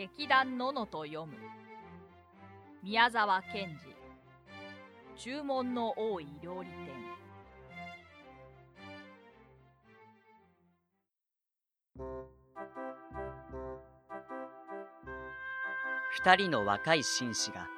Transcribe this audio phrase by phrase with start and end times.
[0.00, 1.34] 劇団ののと読む。
[2.82, 3.94] 宮沢賢治。
[5.14, 6.90] 注文の多い料理店。
[16.22, 17.68] 二人の若い紳士が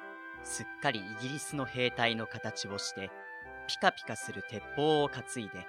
[0.45, 3.11] すっかりイギリスの兵隊の形をして
[3.67, 5.65] ピカピカする鉄砲を担いで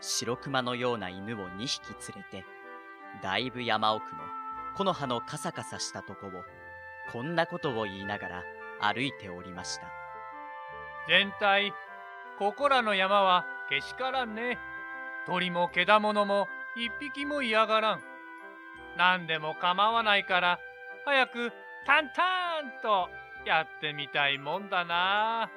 [0.00, 1.80] 白熊のような犬を2匹
[2.12, 2.44] 連れて
[3.22, 4.41] だいぶ山奥の
[4.74, 6.30] 木の葉のカサカサしたとこを
[7.10, 8.44] こんなことを言いながら
[8.80, 9.86] 歩いておりました。
[11.08, 11.72] 全体
[12.38, 14.58] ここらの山はけしからんね。
[15.26, 18.02] 鳥も獣も一匹も嫌がらん。
[18.96, 20.58] 何でも構わないから
[21.04, 21.50] 早く
[21.86, 23.08] タンタンと
[23.44, 25.50] やってみたいもんだな。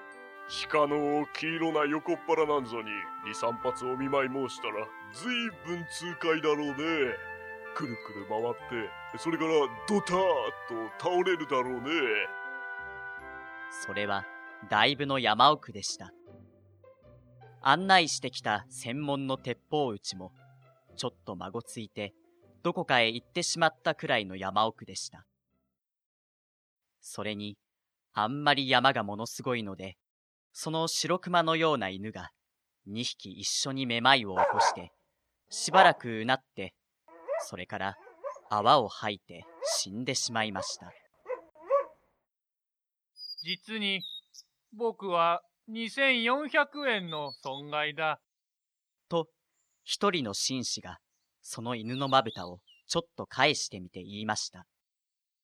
[0.71, 2.89] 鹿の黄色な横っ腹なんぞに
[3.25, 6.75] 二三発お見舞い申したらずいぶん痛快だろうね。
[7.73, 9.51] くるくる回ってそれから
[9.87, 11.89] ドタッと倒れるだろうね。
[13.85, 14.25] それは
[14.69, 16.11] だいぶの山奥でした。
[17.61, 20.31] 案内してきた専門の鉄砲撃ちも
[20.97, 22.13] ちょっと孫ついて
[22.63, 25.25] どこかへ行ってしまったくらいの山奥でした。
[27.01, 27.57] それに
[28.13, 29.97] あんまり山がものすごいので
[30.53, 32.29] その白熊のような犬が
[32.89, 34.91] 2匹一緒にめまいを起こして
[35.49, 36.73] しばらくうなって
[37.41, 37.97] それから
[38.49, 40.91] 泡を吐いて死んでしまいました。
[43.43, 44.01] 実に
[44.73, 48.19] 僕は2400円の損害だ。
[49.09, 49.27] と
[49.83, 50.97] 一人の紳士が
[51.41, 54.65] その犬のまぶたをちょっと返してみて言いました。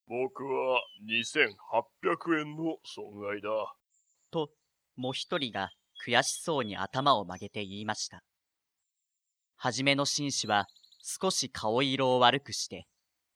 [0.08, 3.50] 僕は2800円の損害だ。
[4.32, 4.50] と
[4.96, 5.70] もう一人が
[6.06, 8.24] 悔しそうに頭を曲げて言いました。
[9.56, 10.66] はじめの紳士は
[11.02, 12.88] 少し顔色を悪くして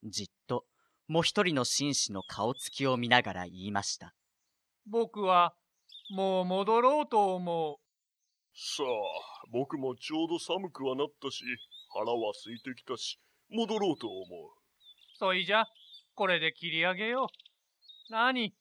[0.04, 0.66] じっと
[1.08, 4.14] もう一人の紳士の顔つきを見ながら言いました。
[4.88, 5.54] 僕は
[6.12, 7.76] もう戻ろうと思う。
[8.54, 11.44] さあ僕もちょうど寒くはなったし
[11.94, 13.20] 腹は空いてきたし
[13.50, 14.50] 戻ろうと思う。
[15.18, 15.66] そいじゃ
[16.14, 18.12] これで切り上げよう。
[18.12, 18.54] 何？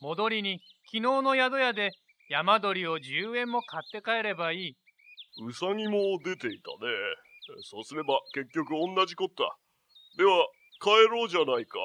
[0.00, 1.92] 戻りに昨日の宿屋で
[2.28, 4.76] 山鳥を10円も買って帰ればいい。
[5.46, 6.92] ウサギも出ていたね。
[7.62, 9.56] そうすれば結局同じこった。
[10.16, 10.46] では
[10.80, 11.78] 帰ろうじゃないか。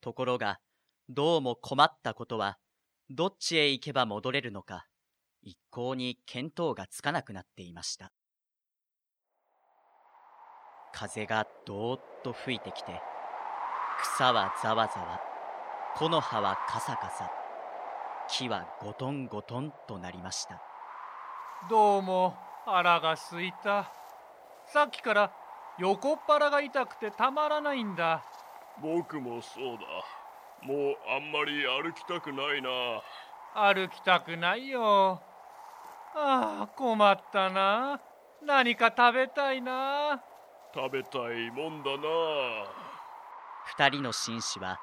[0.00, 0.60] ところが
[1.08, 2.58] どうも困ったことは
[3.10, 4.86] どっちへ行けば戻れるのか
[5.42, 8.12] 一向に見当がつかなくなっていました。
[10.92, 13.00] 風がどーっと吹いてきて
[14.00, 15.20] 草はざわざわ。
[15.98, 17.30] 木の葉はカサカサ。
[18.28, 20.60] 木はゴトンゴトンとなりました。
[21.70, 23.92] どうも腹がすいた。
[24.66, 25.32] さっきから
[25.78, 28.24] 横っ腹が痛くてたまらないんだ。
[28.82, 30.66] 僕もそうだ。
[30.66, 32.68] もうあんまり歩きたくないな。
[33.54, 35.22] 歩きたくないよ。
[36.16, 38.00] ああ困ったな。
[38.44, 40.20] 何か食べたいな。
[40.74, 42.66] 食べたいもんだな。
[43.66, 44.80] 二人の紳士は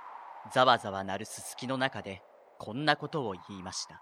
[0.54, 2.22] ざわざわなるすすきの中で
[2.60, 4.02] こんなことを言いました。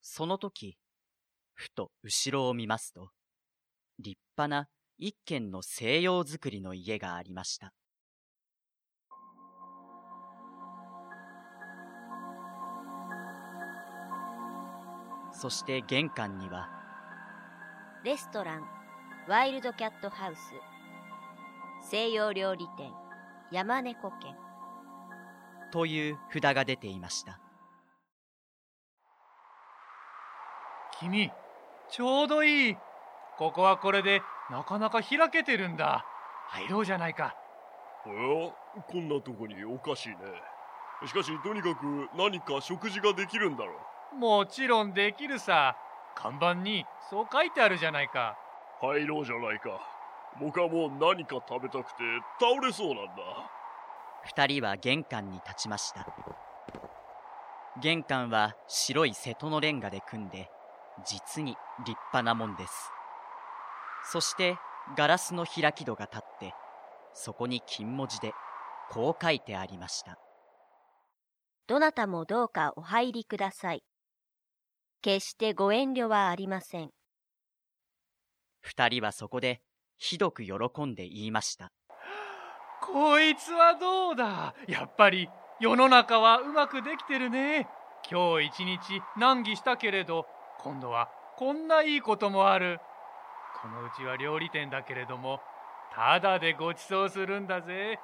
[0.00, 0.76] その時
[1.54, 3.10] ふと後ろを見ますと
[3.98, 4.68] 立派な
[4.98, 7.72] 一軒の西洋造りの家がありました。
[15.32, 16.68] そして玄関には
[18.04, 18.66] レストラン
[19.28, 20.40] ワイルドキャットハウス
[21.90, 22.92] 西洋料理店
[23.50, 24.36] 山猫軒。
[25.72, 27.40] という札が出ていました。
[31.00, 31.30] 君
[31.92, 32.76] ちょうどいい。
[33.36, 36.06] ここはこれでなかなか開けてるんだ。
[36.48, 37.36] 入ろうじゃないか。
[38.06, 38.50] おや
[38.90, 40.16] こんなとこにおかしいね。
[41.06, 43.72] しかしとにかく何か食事ができるんだろ
[44.14, 44.16] う。
[44.16, 45.76] もちろんできるさ。
[46.14, 48.38] 看板にそう書いてあるじゃないか。
[48.80, 49.78] 入ろうじゃないか。
[50.40, 52.02] 僕はもう何か食べたくて
[52.40, 53.12] 倒れそうなんだ。
[54.24, 56.06] 二人は玄関に立ちました。
[57.82, 60.50] 玄関は白い瀬戸のレンガで組んで
[61.06, 61.56] 実に
[61.86, 62.90] 立派なもんです。
[64.10, 64.56] そして
[64.96, 66.54] ガラスの開き戸が立って
[67.14, 68.32] そこに金文字で
[68.90, 70.18] こう書いてありました。
[71.68, 73.82] どなたもどうかお入りください。
[75.00, 76.90] 決してご遠慮はありません。
[78.60, 79.62] 二人はそこで
[79.98, 80.52] ひどく喜
[80.84, 81.72] んで言いました。
[82.80, 84.54] こいつはどうだ？
[84.66, 85.28] やっぱり
[85.60, 87.68] 世の中はうまくできてるね。
[88.10, 90.26] 今日一日難儀したけれど
[90.62, 92.78] 今度はこんないいこともある
[93.60, 95.40] このうちは料理店だけれども
[95.94, 97.98] ただでご馳走するんだぜ。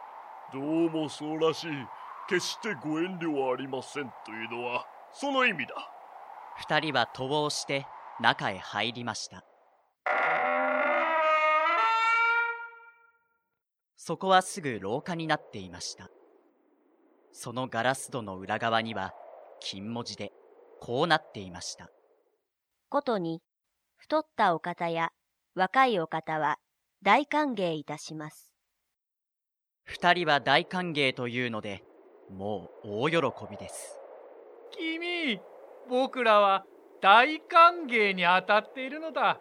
[0.53, 1.71] どうもそうらしい。
[2.29, 4.85] 決してご遠慮はありませんというのは、
[5.15, 5.75] その意味だ。
[6.59, 7.87] 二人は戸を押して
[8.21, 9.43] 中へ入りました。
[13.97, 16.11] そこはすぐ廊下になっていました。
[17.33, 19.15] そのガラス戸の裏側には
[19.61, 20.33] 金文字で
[20.81, 21.91] こうなっていました。
[22.89, 23.43] ことに、
[23.97, 25.11] 太ったお方や
[25.55, 26.57] 若いお方は
[27.03, 28.55] 大歓迎いたします。
[29.85, 31.83] 二人は大歓迎というので、
[32.31, 33.19] もう大喜
[33.51, 33.99] びです。
[34.71, 35.41] 君、
[35.89, 36.65] 僕らは
[37.01, 39.41] 大歓迎に当たっているのだ。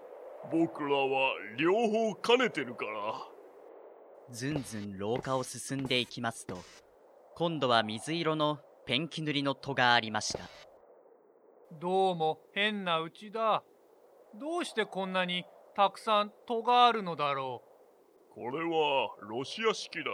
[0.52, 3.14] 僕らは両方兼ねてるから。
[4.30, 6.58] ずんずん廊下を進んでいきますと、
[7.36, 10.67] 今度は水色のペンキ塗りの戸がありました。
[11.72, 13.64] どうも変なうちだ。
[14.36, 17.62] どうしてこんなにたくさん戸があるのだろ
[18.34, 20.06] これはロシア式だ。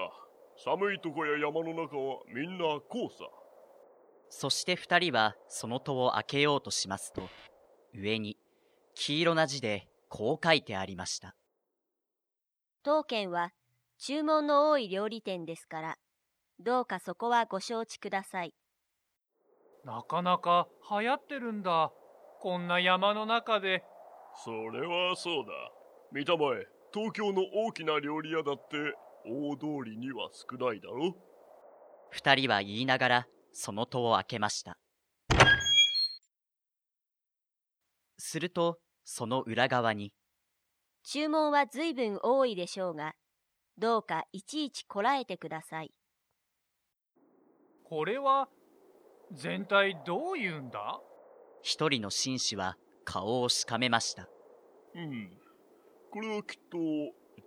[0.63, 3.25] 寒いとこや山の中はみんなこうさ。
[4.29, 7.29] そして二人はその戸を開けようとしますと、
[7.93, 8.37] 上に
[8.95, 11.35] 黄色な字でこう書いてありました。
[12.83, 13.51] 当軒は
[13.97, 15.97] 注文の多い料理店ですから、
[16.59, 18.53] どうかそこはご承知ください。
[19.83, 19.87] う。
[19.87, 21.91] なかなか流行ってるんだ。
[22.41, 23.83] こんな山の中で。
[24.43, 25.51] それはそうだ。
[26.11, 28.77] 見たまえ、東京の大きな料理屋だって
[29.25, 31.15] 大通りには少ないだろ
[32.11, 34.77] 二人は言いながらその戸を開けました。
[38.17, 40.13] すると、その裏側に、
[41.03, 43.15] 注文は随分多いでしょうが、
[43.77, 45.91] どうかいちいちこらえてください。
[47.83, 48.47] これは
[49.33, 50.99] 全体どういうんだ？
[51.61, 54.27] 一人の紳士は顔をしかめました。
[54.95, 55.31] うん。
[56.11, 56.77] これはきっと、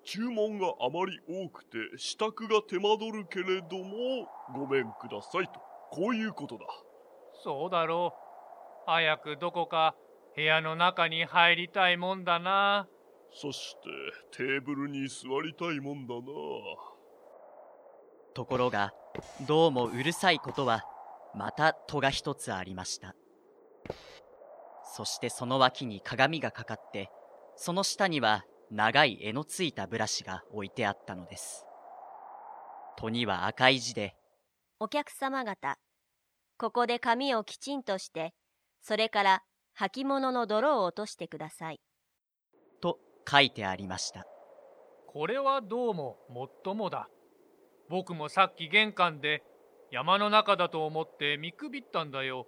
[0.04, 5.60] 注文があまり多くて支度が手間取るけれども、ごめんくださいと。
[5.90, 6.66] こういうことだ。
[7.44, 8.90] そうだろう。
[8.90, 9.94] 早くどこか
[10.34, 12.88] 部屋の中に入りたいもんだな。
[13.32, 13.76] そし
[14.32, 16.22] て、テーブルに座りたいもんだな。
[18.34, 18.92] ところが、
[19.46, 20.84] どうもうるさいことは、
[21.34, 23.14] また戸が一つありました。
[24.94, 27.10] そしてその脇に鏡がかかって、
[27.56, 31.64] その下には長い柄のついたブラシが置いてあったのです。
[32.96, 34.16] 戸には赤い字で、
[34.80, 35.78] お客様方、
[36.58, 38.32] ここで紙をきちんとして、
[38.82, 39.42] それから
[39.78, 41.80] 履物の泥を落としてください。
[42.80, 44.24] と書いてありました。
[45.06, 47.08] これはどうももっともだ。
[47.88, 49.42] 僕もさっき玄関で
[49.90, 52.46] 山の中だと思って見くびったんだよ。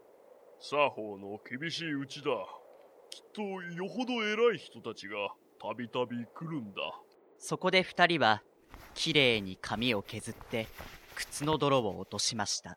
[0.60, 2.30] 作法の厳しいうちだ。
[3.10, 5.14] きっとよほど偉い人たちが
[5.60, 6.80] たびたび来るんだ。
[7.38, 8.42] そこで二人は、
[8.94, 10.66] きれいに紙を削って、
[11.14, 12.76] 靴の泥を落としました。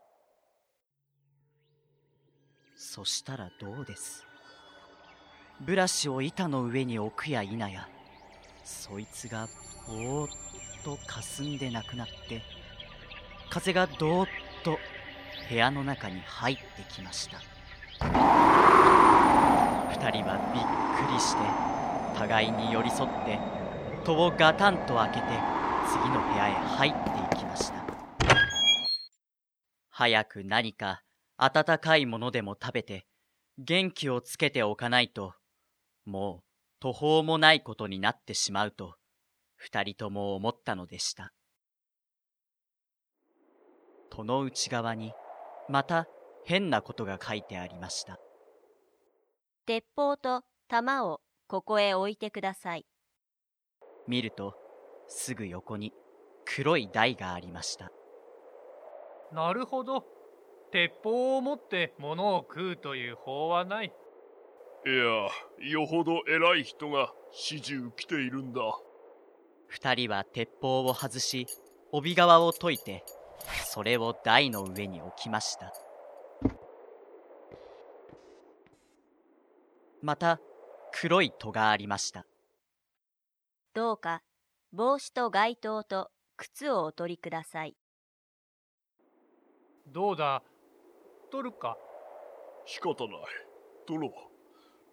[2.76, 4.24] そしたらどうです？
[5.60, 7.88] ブラシを板の上に置くや否や、
[8.64, 9.48] そいつが
[9.88, 10.28] ぼーっ
[10.84, 12.42] と霞んでなくなって、
[13.50, 14.26] 風がどーっ
[14.62, 14.80] と
[15.48, 16.62] 部屋の中に入って
[16.92, 17.38] きました。
[18.00, 18.08] 二
[20.10, 20.64] 人はびっ
[21.08, 21.42] くりして、
[22.18, 23.38] 互いに寄り添って、
[24.04, 25.26] 戸をガタンと開けて
[25.88, 27.84] 次の部屋へ入っていきました
[29.90, 31.02] 早く何か
[31.36, 33.06] 温かいものでも食べて
[33.58, 35.34] 元気をつけておかないと
[36.04, 36.44] もう
[36.80, 38.96] 途方もないことになってしまうと
[39.54, 41.32] 二人とも思ったのでした
[44.14, 45.14] 戸の内側に
[45.70, 46.06] また
[46.44, 48.18] 変なことが書いてありました
[49.64, 52.86] 鉄砲と弾をここへ置いてください。
[54.08, 54.54] 見ると
[55.06, 55.92] すぐ横に
[56.44, 57.90] 黒い台がありました
[59.32, 60.04] なるほど。
[60.72, 63.92] 鉄砲を持って物を食うという法はない。
[64.86, 65.28] いや、
[65.70, 68.60] よほど偉い人が始終来ているんだ。
[69.68, 71.46] 二人は鉄砲を外し
[71.92, 73.04] 帯側を解いて
[73.64, 75.72] それを台の上に置きました
[80.02, 80.40] また
[80.92, 82.26] 黒い戸がありました
[83.74, 84.22] どうか
[84.72, 87.76] 帽子と街灯と靴をお取りください。
[89.86, 90.42] どうだ？
[91.30, 91.76] 取るか？
[92.66, 93.18] 仕方ない。
[93.86, 94.10] トロ。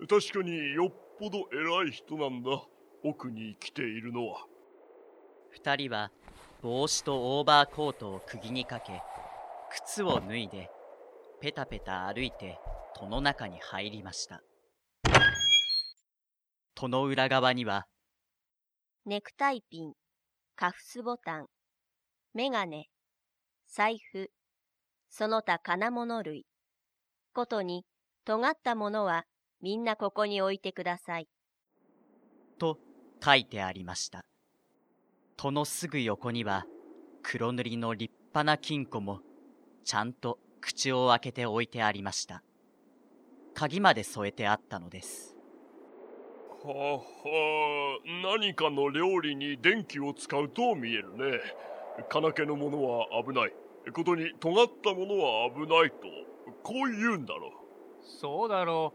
[0.08, 2.50] 確かによっぽど偉い人なんだ。
[3.04, 4.46] 奥に来ているのは。
[5.50, 6.12] 二人は
[6.62, 9.02] 帽子とオーバーコートを釘にかけ
[9.72, 10.70] 靴を脱いで
[11.42, 12.60] ペタペタ歩いて
[12.96, 14.42] 戸の中に入りました
[16.76, 17.88] 戸の裏側には
[19.10, 19.94] ネクタイピン、
[20.56, 21.48] カフスボタン、
[22.36, 22.90] メガネ、
[23.68, 24.30] 財布、
[25.10, 26.46] その他金物類、
[27.34, 27.86] ことに、
[28.24, 29.26] 尖ったものは
[29.62, 31.28] みんなここに置いてください。
[32.60, 32.78] と
[33.24, 34.29] 書いてありました。
[35.42, 36.66] 戸のすぐ横には
[37.24, 39.22] 黒塗りの立派な金庫も
[39.86, 42.44] ちゃんと口を開けて置いてありました。
[43.54, 45.38] 鍵まで添えてあったのです。
[46.62, 48.00] はは
[48.38, 51.40] 何かの料理に電気を使うと見えるね。
[52.10, 53.54] 金気のものは危ない。
[53.94, 55.96] ことに尖ったものは危ないと、
[56.64, 57.52] こう言うんだろう。
[58.20, 58.94] そうだろ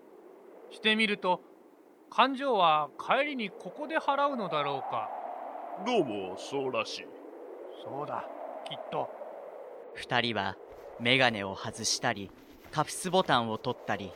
[0.71, 0.75] う。
[0.75, 1.41] してみると、
[2.11, 5.24] 勘定は帰りにここで払うのだろうか。
[5.85, 7.07] どうもそうらしい。
[7.85, 8.25] そうだ、
[8.69, 9.11] きっと。
[9.95, 10.57] 二人は
[11.01, 12.31] メガネを外したり、
[12.71, 14.13] カフスボタンを取ったり、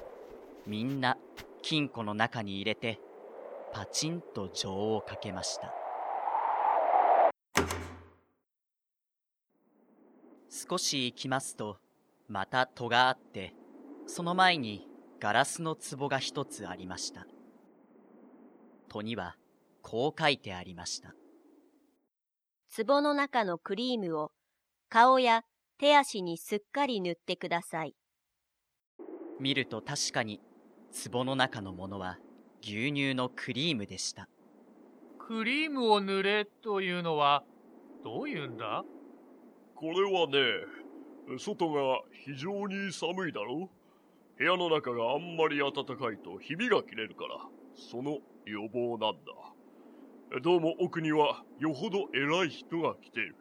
[0.66, 1.18] みんな
[1.62, 3.00] 金庫の中に入れて、
[3.72, 5.74] パチンと錠をかけました。
[10.48, 11.76] 少し行きますと、
[12.28, 13.52] また戸があって、
[14.06, 14.88] その前に
[15.20, 17.26] ガラスの壺が一つありました。
[18.88, 19.36] 戸には
[19.82, 21.14] こう書いてありました。
[22.76, 24.30] 壺の中のクリームを
[24.88, 25.42] 顔や
[25.78, 27.94] 手足にすっかり塗ってください。
[29.40, 30.40] 見ると確かに
[31.10, 32.18] 壺の中のものは
[32.62, 34.28] 牛乳のクリームでした。
[35.18, 37.44] クリームを塗れというのは
[38.02, 38.84] どういうんだ？
[39.74, 43.70] これはね、外が非常に寒いだろ？
[44.38, 47.38] 部屋の中があんまり暖かいとひびが切れるから、
[47.76, 49.32] その予防なんだ。
[50.42, 53.36] どうも奥にはよほど偉い人が来ている。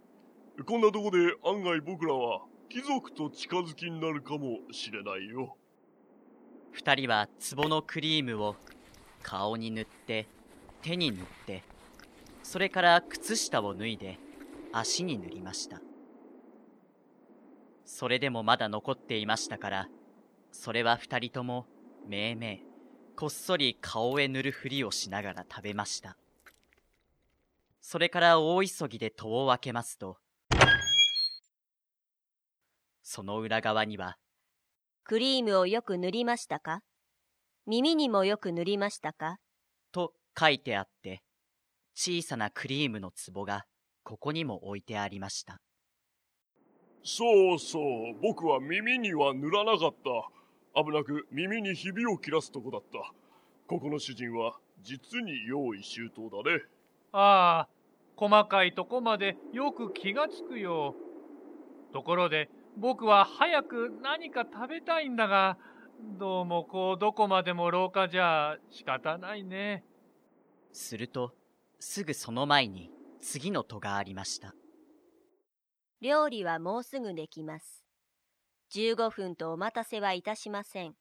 [0.65, 5.57] こんなとこで案外僕らは貴族と近づきになるかもしれないよ。
[6.71, 8.55] 二人は壺のクリームを
[9.23, 10.27] 顔に塗って
[10.81, 11.63] 手に塗って
[12.43, 14.19] それから靴下を脱いで
[14.71, 15.81] 足に塗りました
[17.83, 19.89] それでもまだ残っていましたから
[20.51, 21.65] それは二人とも
[22.07, 22.65] めいめい
[23.15, 26.15] こっそり顔へ塗るふりをしながら食べました
[27.89, 30.17] それから大急ぎで戸を開けますと
[33.01, 34.17] その裏側には
[35.05, 36.81] クリームをよく塗りましたか？
[37.65, 39.37] 耳にもよく塗りましたか？
[39.93, 41.21] と書いてあって、
[41.95, 43.63] 小さなクリームの壺が
[44.03, 45.61] ここにも置いてありました。
[47.05, 49.95] そうそう、僕は耳には塗らなかっ
[50.75, 50.83] た。
[50.83, 53.13] 危なく耳にひびを切らすとこだった。
[53.65, 56.63] ここの主人は実に用意周到だね。
[57.13, 57.76] ああ、
[58.17, 60.95] 細かいとこまでよく気がつくよ。
[61.93, 65.57] ところで、僕は早く何か食べたいんだが、
[66.19, 69.83] どうもこうどこまでも廊下じゃ仕方ないね。
[70.71, 71.33] すると、
[71.79, 74.53] すぐその前に次の戸がありました。
[76.01, 77.83] 料理はもうすぐできます。
[78.73, 80.93] 15分とお待たせはいたしません。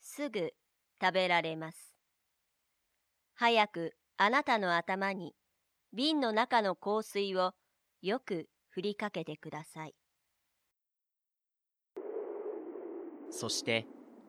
[0.00, 0.52] すぐ
[1.02, 1.94] 食べられます。
[3.34, 5.34] 早くあなたの頭に
[5.96, 7.52] 瓶の中の香水を
[8.02, 9.94] よく振りかけてください。
[13.30, 13.86] そして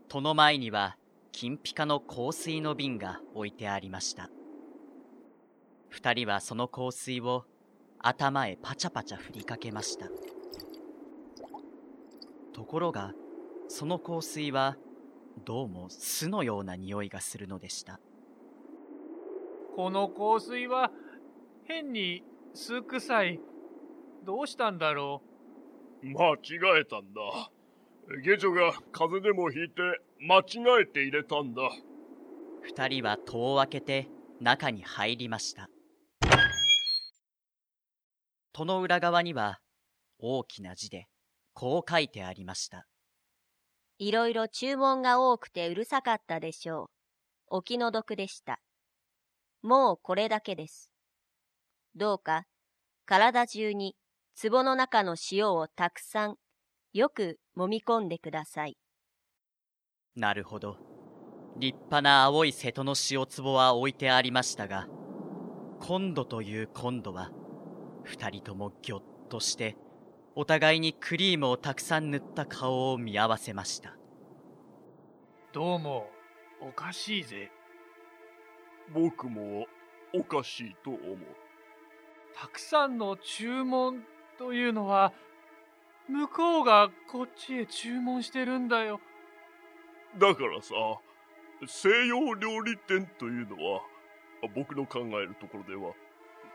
[0.08, 0.96] 戸の前には
[1.34, 4.30] 金ピカの香水の瓶が置いてありました。
[5.90, 7.44] 二人はその香水を
[8.00, 10.08] 頭へパチャパチャ振りかけました。
[12.54, 13.12] ところが
[13.68, 14.78] その香水は
[15.44, 18.00] どうも巣のような匂いがするのでした。
[19.76, 20.92] この香水は
[21.68, 23.40] 変に巣臭い
[24.26, 25.22] どうしたんだろ
[26.02, 26.08] う？
[26.08, 27.52] 間違えたんだ
[28.24, 29.82] 下女が風邪でもひいて
[30.22, 31.62] 間違えて入れたんだ。
[32.62, 34.08] 二人は戸を開けて
[34.40, 35.70] 中に入りました。
[38.54, 39.60] 戸の裏側には
[40.20, 41.08] 大きな字で
[41.54, 42.86] こう書いてありました。
[44.00, 47.58] いろいろ注文が多くてうるさかったでしょう。
[47.58, 48.62] お気の毒でした。
[49.64, 50.92] もうこれだけです。
[51.98, 52.44] どうか
[53.08, 53.96] 体中に
[54.40, 56.36] 壺の中の塩をたくさん
[56.94, 58.78] よく揉み込んでください。
[60.16, 60.78] なるほど。
[61.58, 64.88] 立派な青い瀬戸の塩壺は置いてありましたが、
[65.80, 67.32] 今度という今度は、
[68.04, 69.76] 二人ともぎょっとして、
[70.36, 73.98] お互いにクリームをたくさん塗った顔を見合わせました。
[75.52, 76.08] どうも、
[76.62, 77.50] おかしいぜ。
[78.94, 79.66] 僕も
[80.14, 81.47] おかしいと思う。
[82.40, 84.04] たくさんの注文
[84.38, 85.12] というのは、
[86.08, 89.00] 向こうがこっちへ注文してるんだよ。
[90.18, 90.74] だからさ、
[91.66, 93.82] 西洋料理店というのは、
[94.56, 95.94] 僕の考えるところでは、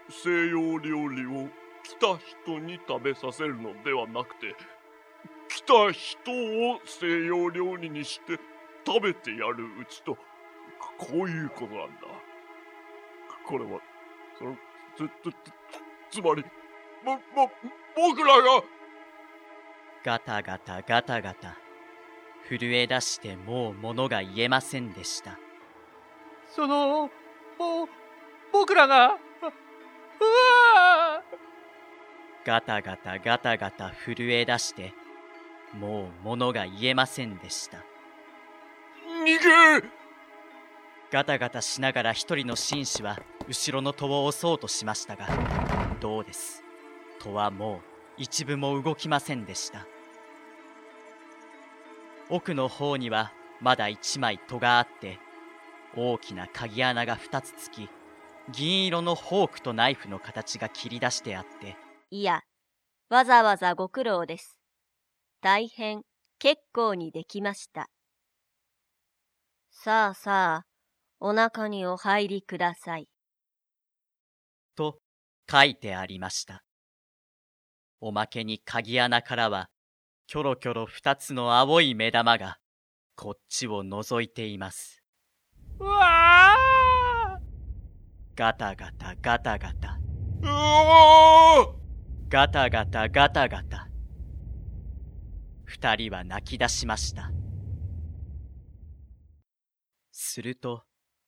[0.09, 1.49] 西洋料理を
[1.83, 4.55] 来た人に食べさせるのではなくて
[5.49, 8.39] 来た人を西洋料理にして
[8.87, 10.17] 食べてやるうちと
[10.99, 11.93] こういうことなんだ
[13.47, 13.81] これは
[14.39, 14.57] その
[14.97, 15.35] つつ
[16.13, 16.45] つまり
[17.05, 17.51] ぼぼ
[17.97, 18.63] 僕らが。
[20.05, 21.57] ガタガタガタガタ。
[22.47, 25.39] 震え出してもう物が言えませんでした。
[26.55, 27.09] その
[27.59, 27.89] ぼ
[28.53, 29.07] 僕らが。
[29.07, 30.25] う
[30.75, 31.23] わ
[32.45, 34.93] ガタガタガタガタ震え出して
[35.73, 37.79] もう物が言えませんでした。
[39.25, 39.89] 逃げ
[41.11, 45.27] ガタガタしながら一人の紳士は後ろの戸を押そうとしましたが
[46.03, 46.65] どうです？
[47.21, 47.81] 戸はもう
[48.19, 49.87] 一部も動きませんでした
[52.29, 55.21] 奥の方にはまだ一枚戸があって
[55.97, 57.89] 大きな鍵穴が二つつき
[58.51, 61.77] 銀色のフォークとナイフの形が切り出してあって
[62.11, 62.41] いや、
[63.09, 64.59] わざわざご苦労です。
[65.41, 66.03] 大変
[66.41, 67.87] 結構にできました。
[69.71, 70.67] さあさあ、
[71.21, 73.12] お中にお入りください。
[75.53, 76.65] と書いてありました。
[78.01, 79.69] おまけに鍵穴からは、
[80.27, 82.57] キョロキョロ二つの青い目玉が、
[83.17, 85.03] こっちを覗いています。
[85.79, 86.57] うわ
[88.35, 89.99] ガタガタガタガタ、
[90.43, 91.75] うわ
[92.31, 93.89] ガタガタガタガタ。
[95.67, 97.31] 二人は泣き出しました。
[100.13, 100.85] すると、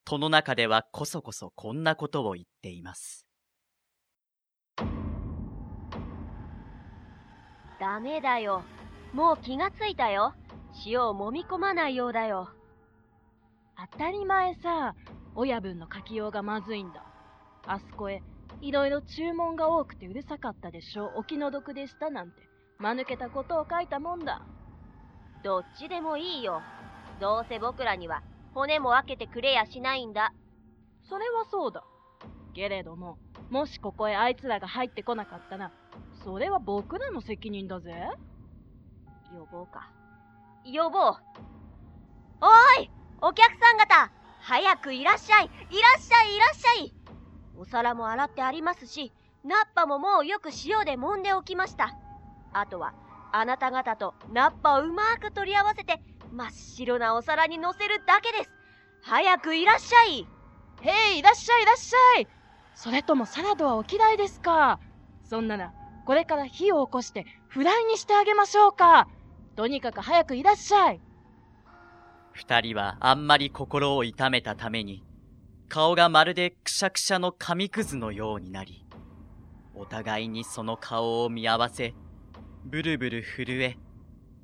[0.07, 3.24] 戸の中ではこそこそこんなことを言っています。
[7.85, 8.63] ダメだよ。
[9.13, 10.33] もう気がついたよ。
[10.87, 12.49] 塩を揉み込まないようだよ。
[13.93, 14.95] 当たり前さ
[15.35, 17.05] 親分の書きようがまずいんだ
[17.67, 18.23] あそこへ
[18.63, 22.37] いろいろ注文が多くてうるさかったでしょうお気の毒でしたなんて
[22.79, 24.47] 間抜けたことを書いたもんだ
[25.43, 26.63] どっちでもいいよ。
[27.21, 28.23] どうせ僕らには
[28.55, 30.33] 骨も分けてくれやしないんだ。
[31.11, 31.85] それはそうだ
[32.55, 33.19] けれども
[33.51, 35.71] もしここへあいつらが入ってこなかったら
[36.25, 37.93] それは僕らの責任だぜ
[39.31, 39.91] 呼ぼうか。
[40.65, 41.17] 呼ぼう。
[42.41, 44.11] おいお客さん方
[44.41, 45.53] 早くいらっしゃいいら
[45.99, 46.95] っしゃいいらっしゃい
[47.59, 49.13] お皿も洗ってありますし、
[49.45, 51.95] ナッパももうよく塩で揉んでおきました。
[52.53, 52.95] あとは、
[53.33, 56.01] あなた方とナッパをうまく取り合わせて、
[56.33, 58.51] 真っ白なお皿に乗せるだけです。
[59.03, 60.27] 早くいらっしゃい
[60.81, 62.29] へいいらっしゃいいらっしゃい
[62.75, 64.81] それともサラダはお嫌いですか？
[65.23, 65.73] そんなら
[66.05, 69.09] これから火を起こしてフライにしてあげましょうか
[69.57, 71.01] とにかく早くいらっしゃい
[72.35, 75.05] 二人はあんまり心を痛めたために、
[75.69, 78.85] 顔がまるでくしゃくしゃの紙くずのようになり、
[79.73, 81.95] お互いにその顔を見合わせ、
[82.65, 83.79] ブルブル震え、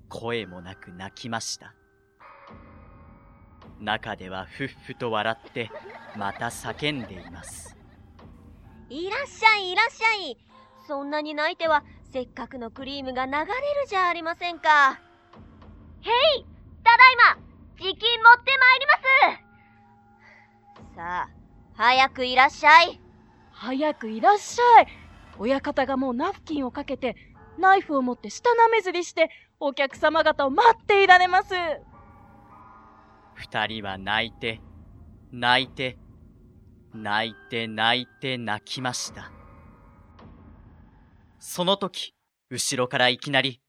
[0.09, 1.75] 声もなく泣きました。
[3.81, 5.69] 中ではふっふと笑って、
[6.17, 7.77] また叫んでいます。
[8.89, 10.50] いらっしゃいいらっしゃい
[10.91, 13.47] そんなに泣いては、せっかくのクリームが流れる
[13.87, 14.95] じゃありませんか。
[16.01, 16.45] へい
[16.83, 17.41] ただいま
[17.77, 18.93] 時金持ってまいりま
[20.89, 21.29] すさあ、
[21.75, 23.01] 早くいらっしゃい
[23.53, 24.89] 早くいらっしゃい
[25.39, 27.15] 親方がもうナフキンをかけて
[27.57, 31.55] ナイフを持って舌なめずりしてお客様方を待っていられます
[33.35, 34.61] 二人は泣いて、
[35.31, 35.99] 泣いて、
[36.93, 39.40] 泣いて泣いて泣きました。
[41.41, 42.15] その時、
[42.51, 43.63] 後ろからいきなり、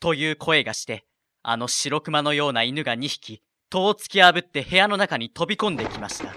[0.00, 1.06] という声がして、
[1.42, 6.34] あの白熊のような犬が二匹、戸を突き破って部屋の中に飛び込んできました。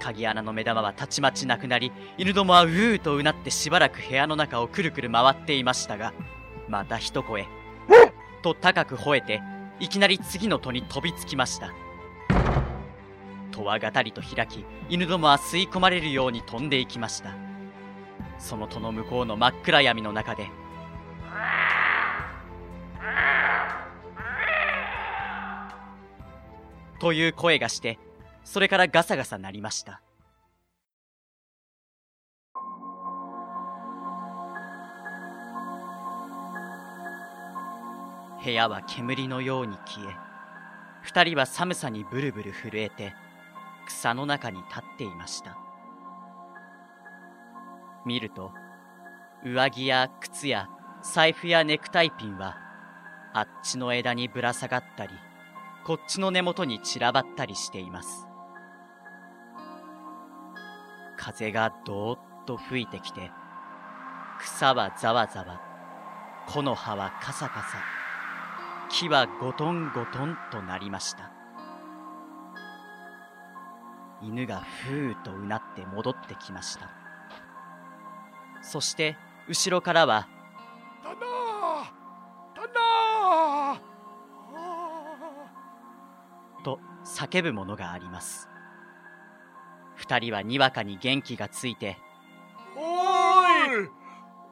[0.00, 6.12] 鍵穴の目玉はたちまちなくなり、犬どもはうーとうなってしばらく部屋の中をくるくる回っていましたが、
[6.68, 7.46] また一声、
[8.42, 9.40] と高く吠えて、
[9.78, 11.72] いきなり次の戸に飛びつきました。
[13.50, 17.34] 戸はがたりと開き、犬どもは吸い込まれるように飛んでいきました。
[18.38, 20.48] その戸の向こうの真っ暗闇の中で、
[27.00, 27.98] という声がして、
[28.44, 30.02] それからガサガサ鳴りました。
[38.42, 40.14] 部屋は煙のように消え、
[41.02, 43.14] 二人は寒さにブルブル震えて、
[43.86, 45.56] 草の中に立っていました。
[48.06, 48.52] 見ると、
[49.44, 50.68] 上着や靴や
[51.02, 52.56] 財布やネクタイピンは、
[53.32, 55.12] あっちの枝にぶら下がったり、
[55.84, 58.30] こっちの根元に散らばったりしています。
[61.20, 63.30] 風がどーっと吹いてきて
[64.40, 65.60] 草はざわざわ
[66.48, 67.84] 木の葉はカサカサ
[68.88, 71.30] 木はゴトンゴトンとなりました
[74.22, 76.90] 犬がふーとうなって戻ってきました。
[78.62, 79.16] そして
[79.48, 80.28] 後ろからは
[81.02, 81.20] タナー
[82.54, 88.50] タナーと叫ぶものがあります。
[89.96, 91.96] 二人はにわかに元気がついて
[92.76, 93.88] おーい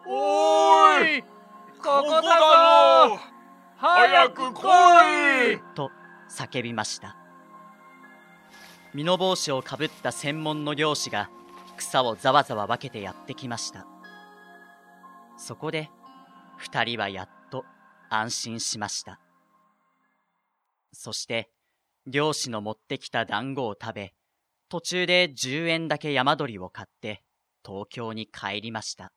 [0.07, 1.29] おーいこ
[2.03, 2.29] こだぞ
[3.17, 3.21] ぞ
[3.77, 5.59] 早く来い。
[5.75, 5.91] と
[6.31, 7.18] 叫びました
[8.95, 11.31] 身の帽子をかぶった専門の漁師が
[11.77, 13.87] 草をざわざわ分けてやってきました。
[15.37, 15.91] そこで
[16.57, 17.65] 二人はやっと
[18.09, 19.21] 安心しました。
[20.93, 21.51] そして
[22.07, 24.15] 漁師の持ってきた団子を食べ
[24.71, 27.23] 途中で10円だけ山鳥を買って
[27.65, 29.13] 東京に帰りました。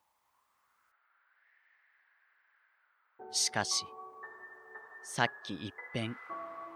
[3.32, 3.86] しかし
[5.04, 6.18] さっき一遍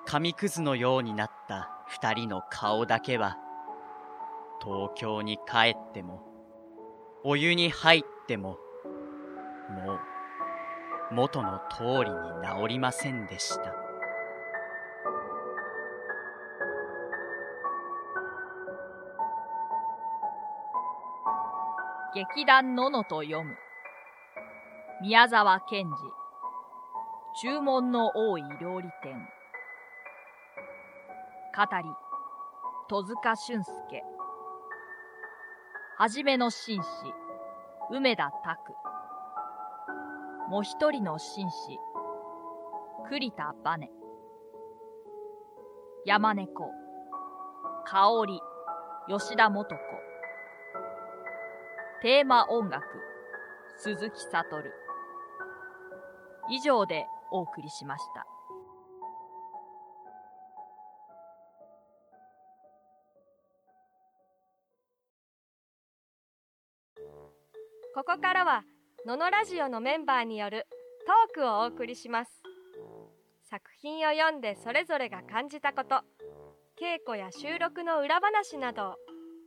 [0.06, 3.38] 紙くずのようになった二人の顔だけは
[4.62, 6.24] 東京に帰っても
[7.24, 8.58] お湯に入っても
[9.70, 12.18] もう元の通りに
[12.62, 13.74] 治りませんでした。
[22.16, 23.56] 劇団ののと読む。
[25.02, 25.92] 宮沢賢治。
[27.42, 29.35] 注文の多い料理店。
[31.56, 31.90] 語り
[32.90, 34.04] 戸塚俊介。
[35.98, 36.90] はじめの紳士
[37.90, 38.74] 梅田拓。
[40.50, 41.80] もう一人の紳士
[43.08, 43.90] 栗田バネ。
[46.06, 46.70] 山猫
[47.86, 48.42] 香り
[49.08, 49.70] 吉田素子。
[52.02, 52.84] テーマ音楽
[53.78, 54.74] 鈴木悟。
[56.50, 58.35] 以上でお送りしました。
[67.96, 68.66] ここからは
[69.06, 70.68] ののラジオのメンバーによる
[71.34, 72.44] トークをお送りします。
[73.50, 76.02] 作品を読んでそれぞれが感じたこと
[76.78, 78.96] 稽古や収録の裏話などを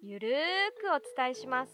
[0.03, 0.33] ゆるー
[0.81, 1.73] くお伝えします。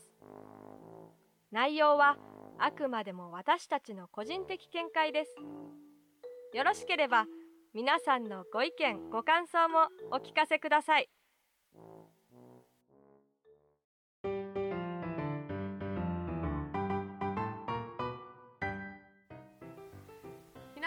[1.52, 2.16] 内容は
[2.58, 5.36] あくまでも私たちの個人的見解です。
[6.56, 7.26] よろしければ
[7.72, 11.08] 皆さんのご意見ご感想もお聞かせください。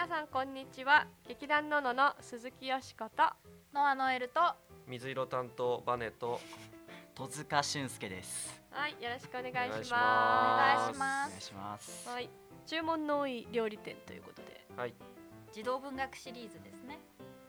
[0.08, 1.06] さんこんにちは。
[1.28, 3.24] 劇団ののの鈴木よしこと。
[3.74, 4.40] ノアノエルと。
[4.86, 6.40] 水色担当バネと。
[7.14, 8.58] 戸塚俊介です。
[8.70, 9.92] はいよろしくお願いします。
[9.92, 9.96] お
[10.56, 11.28] 願いします。
[11.28, 12.08] お願いします。
[12.08, 12.30] はい。
[12.64, 14.64] 注文の多い料理店ということで。
[14.78, 14.94] はい。
[15.52, 17.00] 児童文学シリーズですね。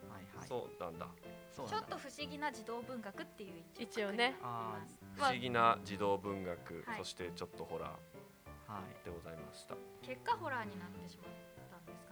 [0.09, 0.47] はいはい。
[0.49, 1.05] そうなんだ。
[1.05, 1.87] ちょっそうなんだ。
[1.87, 4.35] と不思議な児童文学っていう一応ね。
[4.43, 4.75] あ
[5.15, 6.97] 不思議な児童文学、はい。
[6.97, 9.05] そしてちょっとホラーーはい。
[9.05, 9.75] でございました。
[10.01, 11.48] 結果ホラーになってしまっ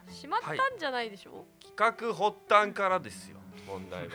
[0.10, 1.46] しまったんじゃないでしょ？
[1.76, 4.14] 企画発端からですよ問題は。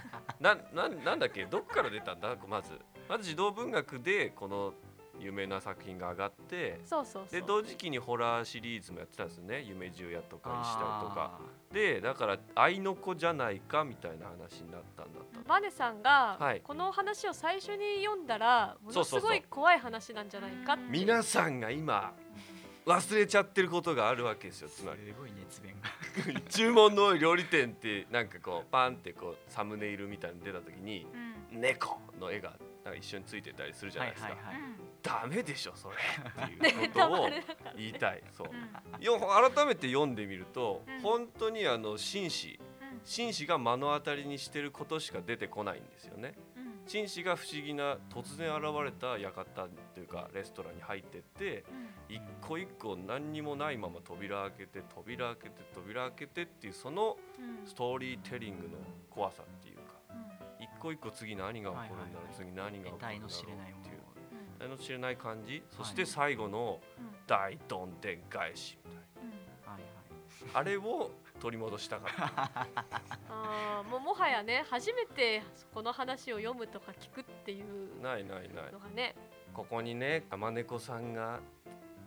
[0.40, 1.44] なななんだっけ？
[1.46, 2.36] どっから出たんだ？
[2.48, 2.78] まず。
[3.08, 4.72] まず児童文学でこの
[5.20, 7.40] 有名な作品が上がってそうそうそう。
[7.40, 9.60] で同時期にホラーシリーズもやってたんですよね。
[9.62, 11.38] 夢十夜とか石田とか。
[11.70, 16.60] でだから愛の子じゃないかみたいな話になったんだったバネさんがはい。
[16.62, 22.12] この話を最初に読んだらものすごい怖い話なんじゃないかって皆さんが今
[22.86, 25.00] 忘れちゃってることがあるわけですよつまり。
[25.06, 26.40] すごい熱弁が。
[26.50, 31.06] 注文の多い料理店ってなんかこうパンってこうサムネイルみたいに出た時に
[31.52, 31.60] うん。
[31.60, 34.62] 猫の絵がなんか一緒についてたりするじゃないですか、はいはいはい。
[35.02, 37.28] ダメでしょそれっていうことを
[37.76, 38.22] 言いたい。
[38.32, 38.48] そう。
[38.50, 39.02] うん。
[39.02, 41.00] よ改めて読んでみると、うん。
[41.00, 42.60] 本当にあの紳士。
[42.60, 43.00] うん。
[43.04, 46.34] 紳士が目の当たりにしてることしか出てこないんですよね
[46.84, 51.64] うん紳士が不思議な突然現れた館というかレストランに入ってって
[52.08, 57.66] 一個一個何にもないまま扉開けて扉開けて扉開けてっていうそのうん。
[57.66, 58.68] ストーリーテリングの
[59.10, 60.64] 怖さっていうかうん。
[60.64, 63.30] 一個一個次何が起こるんだろう、次何が起こるんだろうっ
[63.82, 64.04] ていうの
[64.58, 67.14] 得体の知れない感じそしはいて最後のうん。
[67.26, 69.04] 大どんでん返しみたいな。
[70.52, 72.66] あれを取り戻したかった。
[73.28, 75.42] あーもうもはやね初めて
[75.72, 78.72] この話を読むとか聞くっていうないないない。
[78.72, 79.14] のがね。
[79.52, 81.40] ここにね天猫さんが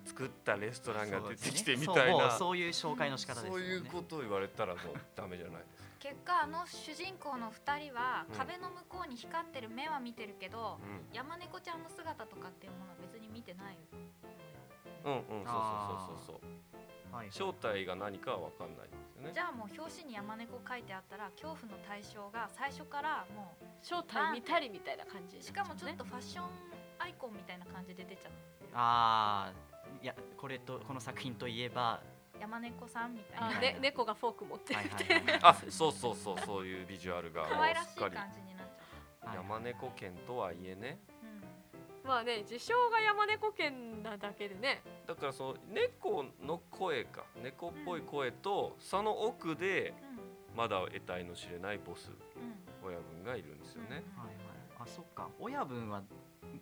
[0.05, 2.27] 作ったレストランが出てきてみそうたいな。
[2.27, 5.87] もうそういう紹介の仕方ですそういうことを言われたらもうダメじゃないですか。
[5.99, 8.35] 結果あの主人公の2人はうん。
[8.37, 11.09] 壁の向こうに光ってる目は見てるけど、うん。
[11.13, 13.77] 山猫ちゃんの姿とかっていうものは別に見てない。
[15.05, 15.63] うんうんそうそう
[16.07, 16.67] そうそうそう
[17.31, 19.31] 正体が何かは分かんないんですよね。
[19.33, 26.45] じゃあもう表紙に山猫書いてあったら恐怖の対象が最初からも正体見たりみたいな感じうしかもちょっとファッション
[26.99, 28.65] アイコンみたいな感じで出ちゃって。
[28.65, 29.67] るああ
[30.01, 32.01] いやこれとこの作品といえば
[32.39, 33.47] 山猫さんみたいな。
[33.47, 39.35] あ、はいね、猫がフォーク持ってるはいみたいな、あそうそうそうそういうビジュアルが可愛らしいすっかり感じになっちゃはい。
[39.37, 40.99] 山猫犬とはいえね
[42.07, 44.81] まあね自称が山猫犬なだけでね。
[45.05, 47.25] だからその猫の声か。
[47.43, 49.93] 猫っぽい声と、その奥で
[50.55, 52.87] まだ得体の知れないボスうん。
[52.87, 54.05] 親分がいるんですよね、はいはい。
[54.79, 55.27] あそっか。
[55.39, 56.01] 親分は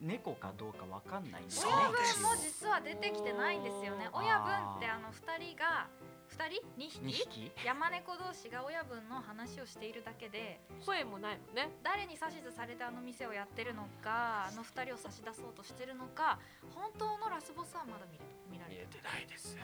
[0.01, 4.09] 猫かどうかわかんないんです親ね分も実は出てきてないんですよね。
[4.11, 5.87] 親分ってあの2人が
[6.35, 6.99] 2人？2匹？
[7.01, 7.51] 二匹？
[7.65, 11.71] 山猫同士が親分の話をしているだけで声もないもんね。
[11.83, 16.39] 誰に指図されてあの店をやってるのかあの2人を差し出そうとしてるのか
[16.75, 19.55] 本当のラスボスはまだ見れ見られてないです。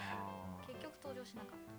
[0.66, 1.72] 結局登場しなかった。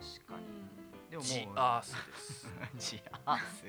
[0.00, 0.90] 確かに。
[1.10, 2.48] でももうジアースです。
[2.96, 3.64] ジアース。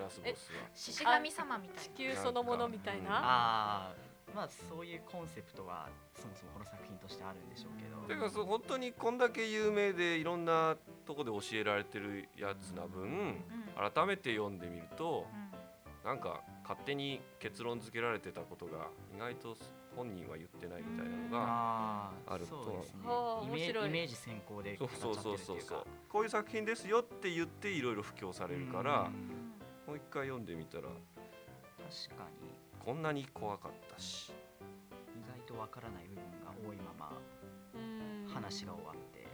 [0.00, 0.68] ラスボスは。
[0.74, 3.10] 獅子神様みたい地球そのものみたいな。
[3.12, 8.08] ああまあそういうコンセプトはそもそもこの作品としてあるんでしょうけど。
[8.08, 13.44] だからそう本当にこんだけ有名でいろんなとこで教えられてるやつな分うん。
[13.92, 16.06] 改めて読んでみるとうん。
[16.06, 19.56] なんか勝手に結論付けられてたことが意外と
[19.96, 23.00] 本人は言ってないみたいなのがあるとそうですね。
[23.04, 23.88] はあイメ面白い。
[23.88, 25.46] イメージ先行で語そうっちゃってるっていうか。
[25.46, 29.12] そうそうそうこういう作品ですよって言っていろいろ布教されるからうん。
[29.86, 30.82] もう一回読んでみたら。
[30.84, 32.55] 確かに
[32.86, 34.32] こんなに怖かったし。
[35.16, 37.18] 意外とわからない部分が多いまま
[37.74, 38.32] うん。
[38.32, 39.26] 話が終わって。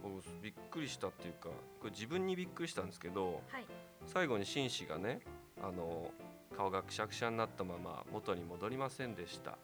[0.00, 1.54] 僕びっくりしたっていうかこ
[1.86, 3.66] れ自分にびっくりしたんですけどはい。
[4.06, 5.22] 最後に紳士がね
[5.60, 6.12] あの
[6.56, 9.58] 顔がくしゃくしゃになったまま元に戻りませんでした。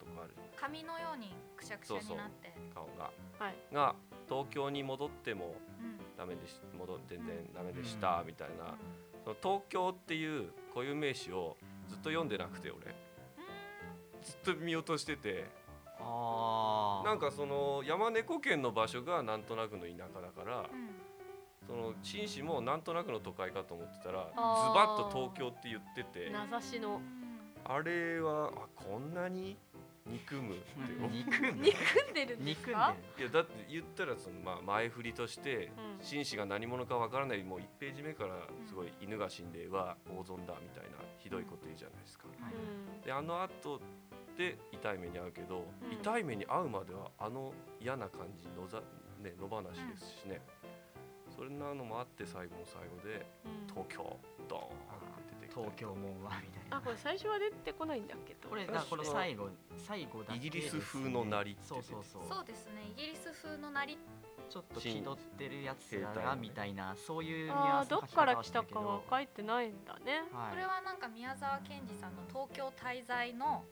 [0.00, 0.34] とこある。
[0.60, 2.52] 髪のようにくしゃくしゃになって。
[2.74, 3.12] 顔が。
[3.38, 3.54] はい。
[3.72, 3.94] が
[4.28, 5.96] 東京に戻ってもうん。
[6.18, 8.00] ダメでし戻って全然ダメでしうん。
[8.00, 8.74] たみたいな、
[9.22, 11.56] その東京っていう固有名詞を
[11.92, 12.94] ずっと読んでなくて俺。
[14.22, 15.44] ずっと見落としてて。
[16.00, 20.66] なんかその山猫県の場所がなんとなくの田舎だからうん。
[21.66, 26.30] その紳士もなんとなくの都会かと思ってたらズバッと東京って言ってて。
[26.30, 27.00] 名指しの。
[27.64, 29.56] あれはあこんなに？
[30.06, 30.64] 憎むって
[31.10, 31.52] 憎む。
[31.62, 33.22] 憎んでるんです憎んでかる。
[33.22, 36.04] いやだって言ったらその、まあ、前振りとしてうん。
[36.04, 38.34] 紳士が何者かわからないもう1ページ目から
[38.66, 42.24] すごい犬が死んでは大損だみたいなひどいこと言うじゃないですか。
[43.04, 43.80] であの後
[44.36, 45.92] で痛い目に遭うけど、うん。
[45.92, 48.80] 痛い目に遭うまではあの嫌な感じ野ざ、
[49.22, 50.40] ね、野放しですしね、
[51.36, 53.66] そんなのもあって最後の最後でうん。
[53.68, 55.01] 東京ドーン
[55.54, 56.76] 東京もんはみたいな。
[56.78, 59.48] あこれ最初は出てこないんだけどこれだからこの最後
[59.86, 62.22] 最後だけイギリス風の鳴りそうそうそう。
[62.28, 63.98] そうですねイギリス風のなり。
[64.48, 66.94] ちょっと気取ってるやつらがみたいな。
[67.06, 70.24] そういうニュあーどっアンスの書きから来たかは書いてないんだね。
[70.32, 70.50] はい。
[70.50, 73.64] これはなんか宮沢賢治さんの東京滞在の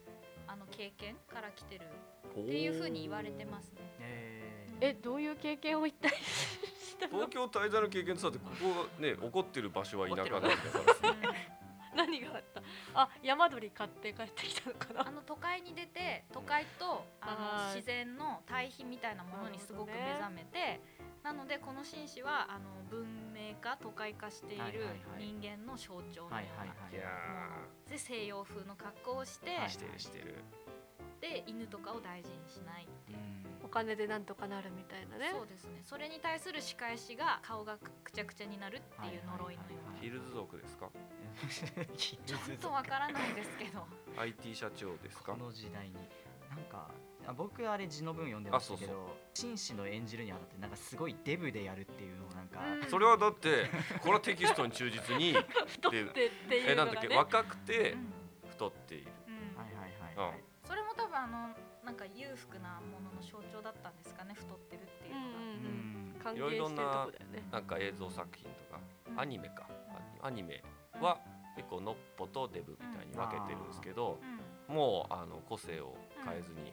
[0.47, 1.81] あの経験から来てる
[2.29, 3.77] っていう風に言われてますね。
[3.99, 4.85] えー。
[4.89, 7.27] えどういう経験を一体したの？
[7.27, 10.55] 東京滞在の経験ってさってここがね 怒ってる場所は田舎なんだから
[11.95, 12.61] 何があった？
[12.93, 15.07] あ山鳥買って帰ってきたのかな？
[15.07, 20.79] あの都会に出て都会とあはいの自然の対比みたいなものにすごく目覚めて
[21.23, 24.85] なのでこの紳士はあの文明化都会化していはいる
[25.17, 26.59] 人間の象徴のはいような。
[26.61, 26.97] はいはいい。
[26.97, 27.07] や
[27.89, 30.43] で西洋風の格好をして、してるしてる
[31.21, 33.17] で犬とかを大事にしないっていう。
[33.63, 35.31] お金でなんとかなるみたいなね。
[35.31, 35.79] そうですね。
[35.85, 39.99] それに対する仕返しが顔がくちゃくちゃになるっていう呪いのような。
[40.01, 40.89] ヒルズ族ですか？
[41.95, 43.87] ちょっとわからないですけど。
[44.17, 45.33] IT 社長ですか？
[45.33, 45.93] この時代に
[46.49, 46.89] なんか
[47.27, 53.67] あ僕あれ字の文読んでましたけど紳士の演じるにあたってなんかすごいデブでやるっていうのをなんか、う んそれはだって
[54.01, 55.33] これはテキストに忠実に
[55.67, 58.11] 太ってっていうえなんだっけのがね若くてうん。
[58.49, 59.11] 太っている。
[59.27, 59.57] うん。
[59.57, 60.35] はいはいはい、はい。
[60.35, 60.50] それも多
[61.11, 61.49] 分あの
[61.83, 65.83] なんか裕福なものの象徴だったんですかね太ってるっていうのが、うんうん
[66.15, 66.23] うん。
[66.23, 67.43] 歓迎いろいろしてるとなこだよね。
[67.51, 68.79] なんか映像作品とか
[69.11, 69.19] うん。
[69.19, 69.67] アニメか。
[70.23, 70.63] アニメ
[71.01, 71.19] は
[71.57, 74.19] 結構のっぽとデブみたいに分けてるんですけど
[74.69, 74.75] うん。
[74.75, 76.71] もうあの個性を変えずに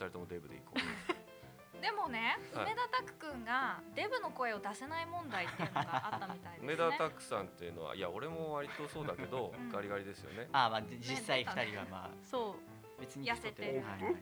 [0.00, 0.78] 2人ともデブでいこう。
[1.80, 2.64] でもね、はい。
[2.64, 6.74] 梅田拓くんがデブの声を出せない問題っていうのがあったみたいですね。
[6.74, 9.68] 梅田拓さんっていうのはいや俺も割とそうだけどうん。
[9.68, 10.48] ガリガリですよね。
[10.52, 12.10] あーまあじ実際二人はまあ。
[12.24, 13.82] そう別に痩せてる。
[13.84, 14.14] はいはい。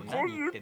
[0.00, 0.52] こういう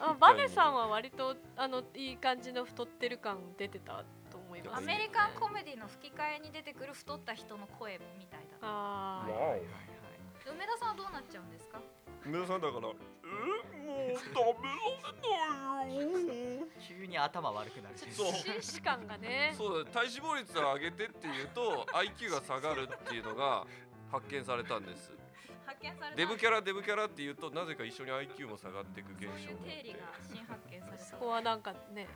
[0.00, 4.78] あバネさんは割とあのいい感じの太ってる感出てたと思います。
[4.78, 9.60] アメリカンコメディの吹き替えに出てくる太った人の声みたいだあはいはいはいはい
[10.52, 11.80] 梅田さんはどうなっちゃうんですか？
[12.24, 14.68] 皆さんだからえもう食べ
[15.28, 15.96] られない
[16.60, 16.66] よ。
[16.86, 17.96] 急に頭悪くなる。
[17.98, 18.32] しそう。
[18.32, 19.54] 紳士感がね。
[19.56, 23.66] そうだ体脂肪率を上げてっていうと IQ が下がるっていうのが
[24.10, 25.12] 発見されたんです。
[25.66, 26.16] 発見された。
[26.16, 31.04] デブキャラデブキャラっていうとなぜか一緒に IQ も下がっていく現そういう定理が新発見された。
[31.04, 32.06] そこはなんかね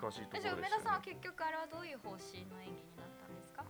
[0.00, 3.64] 難しいところでえじゃあ梅したね田さんは結局あれはどういう方針の演技になったんですか？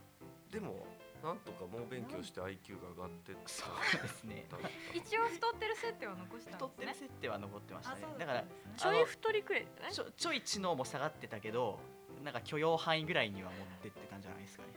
[0.53, 0.87] でも
[1.27, 4.47] なんとか猛勉強して IQ が上がってったそうですね。
[4.95, 8.03] 一応太ってる設定は残したん太ってるですね設定は残ってましたね。
[8.17, 8.75] だからんですね。
[8.77, 9.67] ちょい太りくらい？
[9.91, 11.81] ちょちょい知能も下がってたけど
[12.23, 14.69] なんか許容範囲ぐらいには持ってってたんじゃないですかね。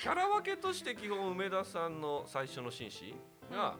[0.00, 3.14] キャラ分けとして基本梅田さんの最初の紳士
[3.52, 3.76] が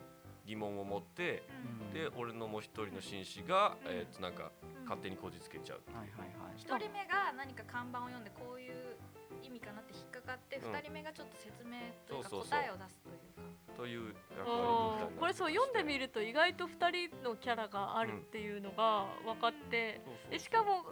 [0.46, 1.42] 疑問を持って、
[1.90, 1.92] うん。
[1.92, 3.92] で俺のもう一人の紳士が、うん。
[3.92, 4.84] えー、となんかうん。
[4.84, 6.54] 勝手にこじつけちゃう、はいはいはい。
[6.56, 8.96] 一人目が何か看板を読んでこういう
[9.42, 10.72] 意味かなって引っかかってうん。
[10.72, 20.84] 二人目がちょっと説明というか答えを出すというかという役割これそう読んでみると意外と2人のキャラがあるっていうのが分かって、そうそうでしかも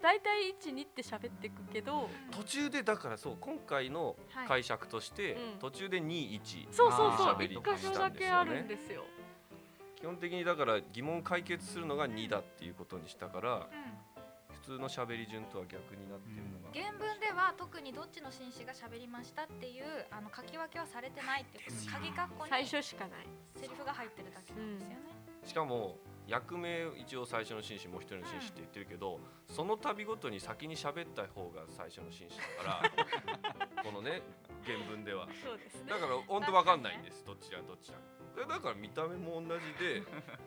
[0.00, 4.48] 大体12って喋ってくけど途中でだからそう今回のはい。
[4.48, 5.58] 解釈として、うん。
[5.58, 9.04] 途中で21そうそうそう喋り一箇所だけあるんですよ。
[9.96, 13.62] 基本的にだから疑問解決するのが2だっていうことにしたからうん。
[14.68, 23.26] 普通の喋り順とは逆になってるのが、原文では特にどっちの紳士が喋りましたっていうあの書き分けはされてないっていうこと鍵括弧に最初しかない。
[23.56, 24.98] セリフが入ってるだけなんですよね、
[25.46, 25.96] しかも
[26.28, 32.92] 役名一応最初の紳士もう一人の紳士って言ってるけど、その度ごとに先に喋った方が最初の紳士だか
[33.74, 34.20] ら このね
[34.64, 35.26] 原文では。
[35.42, 35.90] そうですね。
[35.90, 37.24] だから本当わかんないんです。
[37.24, 37.98] どっちがどっちだ。
[38.36, 40.02] でだから見た目も同じで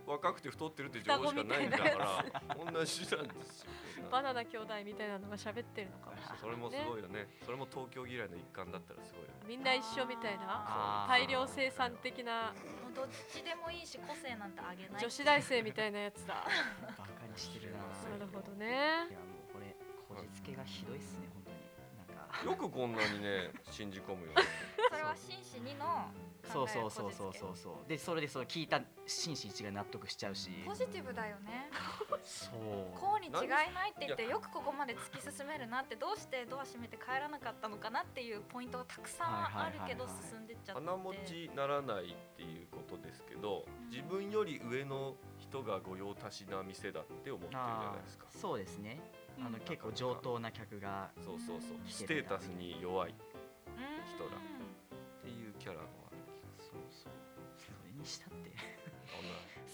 [0.05, 3.71] 若くて太ってるって情報しかないんだから同じなんですよ。
[4.11, 7.27] バナナ兄弟みたいなのが喋ってるのかもしれないそれもすごいよね。
[7.43, 9.33] それも東京嫌いの一環だったらすごいよね。
[9.47, 15.01] みんな一緒みたいな大量生産的なもうどっちでもいいし個性なんてあげない。
[15.01, 16.45] 女子大生みたいなやつだ。
[16.97, 17.79] バカにしてるな。
[17.79, 19.07] なるほどね。
[19.09, 19.75] いやもうこれ
[20.07, 21.57] こじつけがひどいっすね本当に。
[21.97, 22.45] なんか。
[22.45, 24.43] よくこんなにね信じ込むよね。
[24.91, 26.11] それは紳士2の
[26.49, 27.55] そうそうそうそうそう。
[27.55, 30.49] そうでそれでその聞いた紳士一が納得しちゃうし。
[30.65, 31.69] ポジティブだよね。
[32.23, 32.99] そう。
[32.99, 40.81] こうに違いないって言ってよくここまで突き進めるなってどうしてドア閉めて帰らなかったのかなっていうポイントがたくさんあるけど進んでっちゃって。
[40.81, 48.25] 鼻持ちならないっていうことですけどん自分より上の人が御用達な店だって思ってるじゃないですか。
[48.29, 48.99] そうですね。
[49.39, 51.77] あのうん結構上等な客がそうそうそう。
[51.77, 53.13] うんステータスに弱いっ
[53.67, 54.37] うん人だ
[55.23, 56.00] ていうキャラも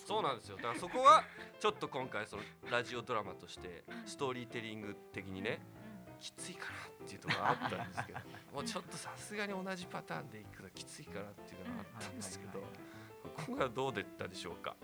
[0.07, 0.55] そうなんですよ。
[0.55, 1.23] だからそこは
[1.59, 5.59] ちょっと今回そのラジオドラマとしてストーリーテリング的にね
[6.21, 8.19] きついかなっていうところがあったんですけど
[8.53, 12.59] もうちょっとさすがに同じパターンでいくのきついかなっていうのがあったんですけど
[13.53, 14.77] はいはどうでったでしょうか？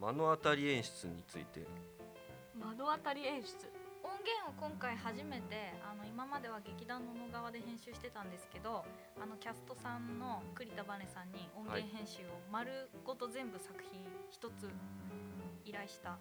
[0.00, 1.64] 目の当たり演出について。
[2.54, 3.48] 目の当たり演出
[4.02, 8.84] 音源を今回初めてあの今までは劇団の野川で編集してたんですけど
[9.20, 14.68] あのキャストさんの栗田バネさんに音源編集を丸ごと全部作品一つ
[15.64, 16.18] 依頼した。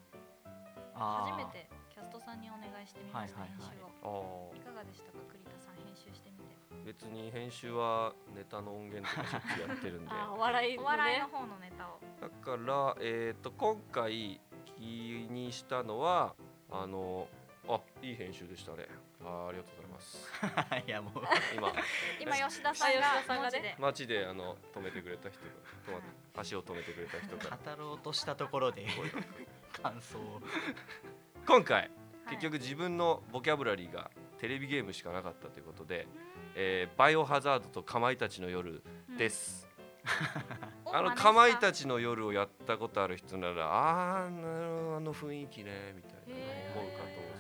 [0.93, 1.33] あー。
[1.33, 3.77] 初めてキャストさんにお願いしてみました、はいはいはい。
[3.77, 4.51] 編集を。
[4.53, 5.17] あいかがでしたか？
[5.33, 6.53] 栗田さん編集してみて。
[6.85, 10.11] 別に編集はネタの音源とかしょっちゅうやってるんで。
[10.29, 11.97] お笑いのお笑いねの方のネタを。
[12.21, 14.39] だから、えー、と今回
[14.77, 16.35] 気にしたのは
[16.69, 17.40] あのあ
[18.01, 18.87] いい編集でしたね。
[19.23, 20.31] あーありがとうございます。
[20.87, 21.23] いやもう。
[21.55, 21.71] 今。
[22.19, 23.75] 今吉田さんあ吉田さんがね。
[23.79, 24.07] が文字で。
[24.07, 25.45] 街であの止めてくれた人が
[25.87, 26.01] 止まっ
[26.37, 28.87] 足を止めてくれた人から語ろうとしたところで
[29.81, 30.41] 感想を。
[31.45, 31.91] 今回はい。
[32.31, 36.07] 結局自分のボキャブラリーがテレビゲームしかなかったということで
[36.55, 38.81] 「えーバイオハザード」と「かまいたちの夜」
[39.17, 39.67] です、
[40.85, 46.19] あのかまいたちちの夜をやったことある人ならあーなるほどあの雰囲気ねみたいな
[46.75, 47.30] 思うかと思う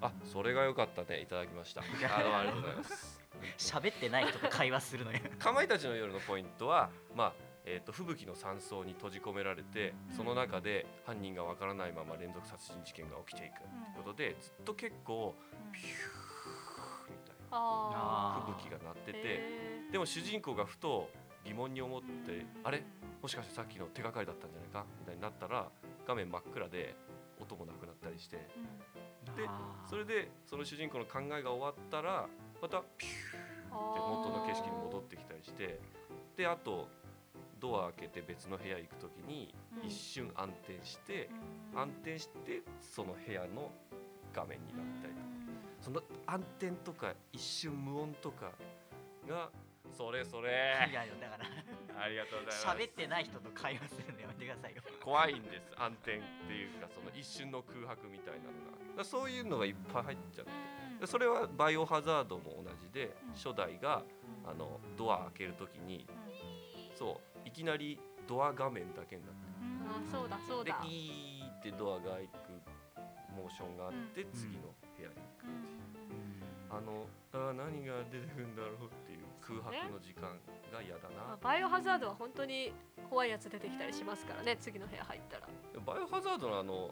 [0.00, 1.20] あそれが良かったね。
[1.20, 1.80] いただきました。
[1.80, 3.20] あありがとうございます。
[3.56, 5.18] 喋ってない人と会話するのよ。
[5.38, 7.32] かまいたちの夜のポイントはまあ
[7.70, 13.58] えー、と吹雪の山荘に閉じ込められてその中で犯人がわからないまま連続殺人事件が起きていく。
[13.58, 15.34] ということでずっと結構
[15.70, 15.86] ピュー
[17.10, 21.10] みたいなあ吹雪が鳴っててへでも主人公がふと
[21.44, 22.82] 疑問に思ってあれ？
[23.20, 24.86] もしかしてさっきの手がかりだったんじゃないか？
[25.00, 25.68] みたいになったら
[26.06, 26.94] 画面真っ暗で
[27.38, 28.48] 音もなくなったりして
[29.38, 29.48] で
[29.88, 32.26] それでその主人公の考えが終わったら
[32.60, 35.78] またピュー元の景色に戻ってきたりして
[36.36, 36.88] であと
[37.60, 39.88] ドア開けて別の部屋行く時にうん。
[39.88, 41.28] 一瞬暗転して、
[41.74, 41.80] うん。
[41.80, 43.70] 暗転してその部屋の
[44.32, 45.26] 画面になったりとか。
[45.80, 48.52] その暗転とか一瞬無音とか
[49.28, 49.50] が
[49.96, 50.50] それそれ。
[50.90, 51.46] いやいやだから
[52.02, 52.84] ありがとうございます。
[52.84, 54.82] 喋ってない人と会話するのやめてくださいよ。
[55.02, 55.72] 怖いんです。
[55.76, 58.67] 暗転っていうかその一瞬の空白みたいなのが
[59.04, 61.06] そういうのがいっぱい入っちゃって。
[61.06, 63.32] それはバイオハザードも同じでうん。
[63.34, 64.02] 初代が
[64.44, 64.50] うん。
[64.50, 66.06] あのドア開けるときに
[66.96, 70.08] そういきなりドア画面だけになってうん。
[70.08, 72.32] あそうだそうでだピーってドアが開く
[73.36, 74.26] モーションがあってん。
[74.32, 76.76] 次の部屋にうん。
[76.76, 80.22] あのあー何が出てくるんだろうっていう空白の時間
[80.72, 81.24] が嫌だな。
[81.28, 82.72] まあバイオハザードは本当に
[83.08, 85.46] 怖いやつ出てきたりしますからね次の部屋入ったら。
[85.86, 86.90] バイオハザードのあの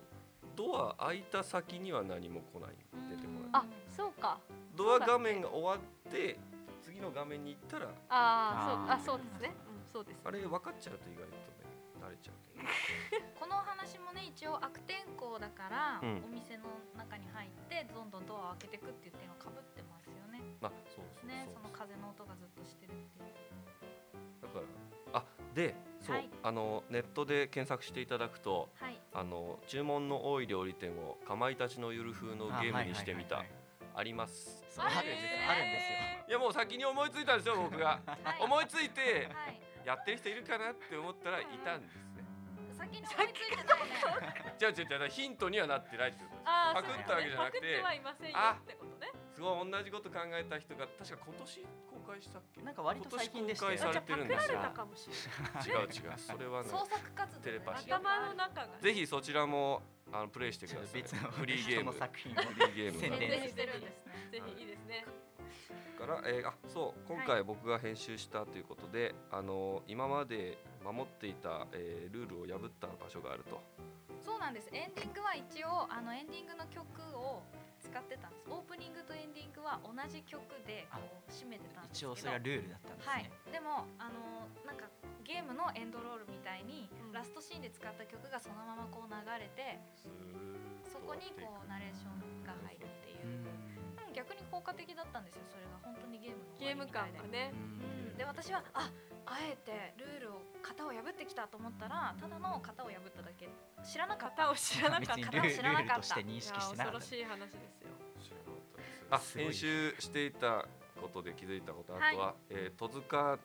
[0.57, 2.71] ドア開いた先には何も来ない。
[3.11, 3.63] 出てこない。
[3.63, 4.39] あそうか。
[4.75, 6.39] ドア画面が終わって
[6.83, 9.05] 次の画面に行ったらあーあー。
[9.05, 9.55] そうあそうですね。
[9.69, 10.21] うんそうです。
[10.25, 11.65] あれ分かっちゃうと意外とね
[12.03, 16.25] 慣れちゃうけどこのお話もね一応悪天候だから、うん。
[16.25, 16.65] お店の
[16.97, 20.41] 中に入ってどんどんドアを開けてくっていう点はかぶってますよね。
[20.61, 21.29] あそうそうそう。
[21.29, 23.33] ねその風の音がずっとしてるっていう。
[24.43, 24.61] だか
[25.13, 25.75] らあで
[26.07, 26.29] そう、はい。
[26.43, 29.01] あのネットで検索していただくとはい。
[29.13, 33.45] あの注文の多い料理店をかまいたちのゆる風のゲームにしてみた。
[33.95, 34.63] あります。
[34.79, 36.29] あるんですよ。
[36.29, 38.01] いやもう先に思いついたんですよ僕が。
[38.07, 38.43] はい。
[38.43, 39.61] 思いついてはい。
[39.85, 42.07] やってる人いるかなって思ったらいたんですね。
[42.77, 46.45] 先に思いついてないねじゃあじゃあじゃあヒントにはなってないってことです
[46.75, 47.81] パクったわけじゃなくて
[48.35, 48.61] あ
[49.35, 51.65] すごい同じこと考えた人が確か今年？
[51.89, 52.63] 公開したっけ？
[52.63, 54.39] なんか割と最近でしたよ今年公開されてるんですよ。
[54.41, 55.83] あじゃあパクられたかもしれない。
[55.83, 57.95] 違う違うそれはね創作活動テレパシー。
[57.95, 59.83] 頭の中がぜひそちらも
[60.13, 61.03] あのプレイしてください。
[61.03, 61.93] と別の フリーゲーム。
[61.93, 64.29] 作品をフリーゲーム宣伝してるんですね。
[64.31, 65.05] ぜひいいですね。
[65.99, 73.61] から、えーあそう今回僕が編集したということで、あの今まで守っていた、えールールを破った場所があると。
[74.21, 74.69] そうなんです。
[74.73, 76.85] エンディングは一応あのエンディングの曲
[77.17, 77.43] を
[77.76, 78.51] 使ってたんです。
[78.51, 82.13] オープニングとエンディングは同じ曲でこう締めてたんですけど。
[82.13, 83.23] 一応それがルールだったんですはい。
[83.25, 84.89] ね、でもあのなんか
[85.25, 87.13] ゲームのエンドロールみたいに、うん。
[87.13, 89.81] ラストシーンで使った曲がそのままこう流れて
[90.85, 93.67] そこにこうナレーションが入るっていう。
[94.15, 95.77] 逆に効果的だったんですよそれが。
[95.83, 97.53] 本当にゲームの終ゲーム感がね。
[97.53, 98.17] うん。
[98.17, 98.91] で私はあ
[99.27, 103.49] あえてルールを型を破ってきたと思ったらただの型を破っただけ。
[103.85, 105.17] 知らなかった型を知らなかった。
[105.17, 106.99] 別にルー知らなかったルールとして認識してなかった。
[106.99, 108.39] 恐ろしい話ですよ。
[109.11, 110.65] あ編集していた
[111.01, 113.39] ことで気づいたことあとは、はえー戸塚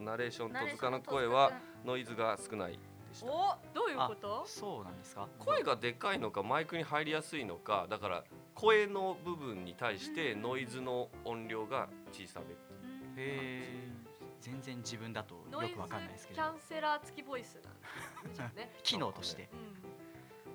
[0.00, 1.52] ナレーション戸塚の声は
[1.84, 2.78] ノイズが少ないで
[3.14, 3.26] した。
[3.26, 4.42] おどういうこと？
[4.46, 5.26] そうなんですか？
[5.38, 8.24] 声がでかいのかマイクに入りやすいのかだから
[8.54, 13.85] 声の部分に対してノイズの音量が小さめっていううんへえ
[14.46, 16.40] 全然自分だとよくわかんないですけど。
[16.40, 18.70] キャンセラー付きボイスなんですね。
[18.84, 19.48] 機能として。
[19.52, 19.76] うん。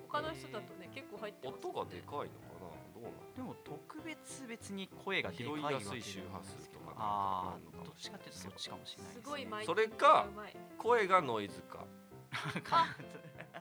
[0.08, 2.28] 他の人だとね結構入ってます音がでかいのかな？
[2.92, 9.30] どうなのでも特別別に声がでかいわけ拾いやすい周波数とかなんかああるのかもあどっちかっていうとそっちかもしれないすですね。
[9.30, 10.26] ごいマイそれか
[10.78, 11.86] 声がノイズか。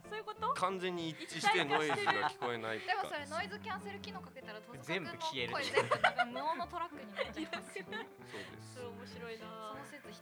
[0.09, 0.53] そういうこと？
[0.55, 2.88] 完全に一致してノイズが聞こえないか。
[2.88, 5.53] でもそれノイズキャンセル機能かけたら全部消える。
[5.53, 8.07] 声全無音のトラックになっちゃいますよね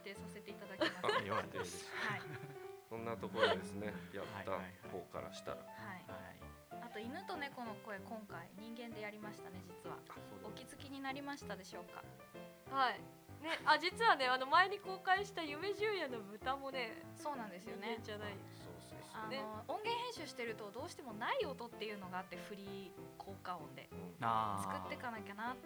[0.00, 1.04] その説否定させていただきます。
[1.04, 1.84] あはいよかったです。
[2.08, 2.22] はい。
[2.88, 3.92] そんなところですね。
[4.12, 4.56] やった
[4.88, 5.58] 方からしたら。
[5.58, 5.62] は
[5.94, 6.02] い。
[6.08, 6.40] はい。
[6.82, 9.98] あと犬と猫の声今回人間でやりましたね実は。
[10.42, 12.02] お気づきになりましたでしょうか？
[12.74, 12.98] はい。
[13.44, 18.34] ねあ実はねあの前に公開した夢十夜の豚もねそうなんですよ人ね間じゃない。
[19.12, 23.88] あの、ね音源編集してるとどうしてもない音っていうのがあってフリー効果音で
[24.62, 25.56] 作っていかなきゃなっ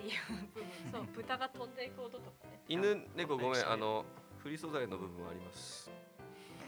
[0.00, 0.12] ていう。
[0.54, 2.60] 部分そう豚が飛んでいく音とかね。
[2.68, 4.04] 犬猫ごめんあの
[4.38, 5.90] フリー素材の部分あります。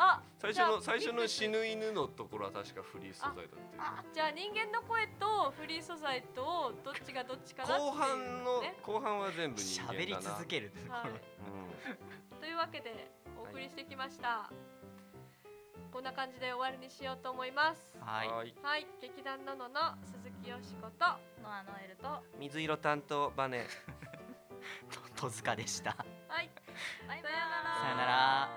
[0.02, 3.56] あ最初の最初の死ぬ犬のところは確かフリー素材だっていう。
[3.78, 10.00] あじゃあ人間の声とフリー素材とどっちがどっちかなっていう後半のね後半は全部人間だな。
[10.00, 11.10] 喋り続けるはい。
[11.10, 12.40] うん。
[12.40, 14.50] というわけでお送りしてきました、
[15.92, 17.92] こんな感じで終わりにしようと思います。
[18.00, 18.28] はい。
[18.28, 18.54] はい。
[18.62, 18.86] はい。
[19.02, 21.04] 劇団ののの鈴木よしこと
[21.42, 22.08] ノアノエルと。
[22.38, 23.66] 水色担当バネ。
[24.90, 25.96] と戸塚でした。
[26.28, 26.50] はい。
[27.06, 27.30] さよな
[27.62, 27.80] ら。
[27.82, 28.50] さよなら